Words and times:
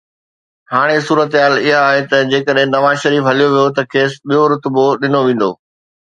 هاڻي 0.71 0.97
صورتحال 1.07 1.53
اها 1.65 1.81
آهي 1.89 1.99
ته 2.13 2.17
جيڪڏهن 2.31 2.73
نواز 2.75 2.97
شريف 3.03 3.23
هليو 3.31 3.49
ويو 3.51 3.67
ته 3.75 3.81
کيس 3.91 4.11
ٻيو 4.31 4.41
رتبو 4.55 4.85
ڏنو 5.05 5.19
ويندو 5.27 5.51